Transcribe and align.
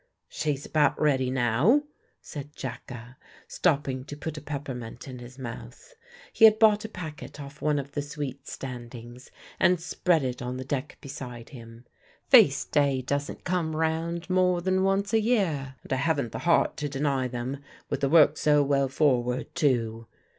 "She's 0.29 0.65
about 0.65 0.99
ready 0.99 1.29
now," 1.29 1.83
said 2.23 2.55
Jacka, 2.55 3.17
stopping 3.47 4.03
to 4.05 4.17
put 4.17 4.35
a 4.35 4.41
peppermint 4.41 5.07
in 5.07 5.19
his 5.19 5.37
mouth. 5.37 5.93
He 6.33 6.45
had 6.45 6.57
bought 6.57 6.83
a 6.83 6.89
packet 6.89 7.39
off 7.39 7.61
one 7.61 7.77
of 7.77 7.91
the 7.91 8.01
sweet 8.01 8.47
standings, 8.47 9.29
and 9.59 9.79
spread 9.79 10.23
it 10.23 10.41
on 10.41 10.57
the 10.57 10.65
deck 10.65 10.97
beside 11.01 11.49
him. 11.49 11.85
"Feast 12.27 12.71
day 12.71 13.03
doesn't 13.03 13.43
come 13.43 13.75
round 13.75 14.27
more 14.27 14.59
than 14.59 14.81
once 14.81 15.13
a 15.13 15.21
year, 15.21 15.75
and 15.83 15.93
I 15.93 15.97
haven't 15.97 16.31
the 16.31 16.39
heart 16.49 16.77
to 16.77 16.89
deny 16.89 17.27
them, 17.27 17.61
with 17.91 17.99
the 17.99 18.09
work 18.09 18.37
so 18.37 18.63
well 18.63 18.87
forward, 18.87 19.53
too." 19.53 20.07